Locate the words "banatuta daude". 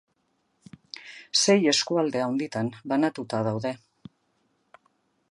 2.93-3.75